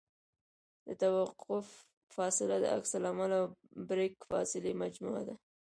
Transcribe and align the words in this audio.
د 0.85 0.87
توقف 1.01 1.67
فاصله 2.15 2.55
د 2.59 2.65
عکس 2.77 2.91
العمل 2.97 3.31
او 3.39 3.45
بریک 3.87 4.15
فاصلې 4.31 4.71
مجموعه 4.83 5.21
ده 5.27 5.35